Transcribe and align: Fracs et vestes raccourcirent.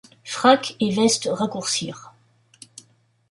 Fracs 0.23 0.75
et 0.79 0.89
vestes 0.89 1.29
raccourcirent. 1.31 2.11